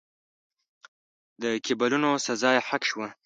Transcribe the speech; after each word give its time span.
د 1.41 1.43
کېبولونو 1.65 2.09
سزا 2.25 2.49
یې 2.57 2.61
حق 2.67 2.81
شوه. 2.89 3.07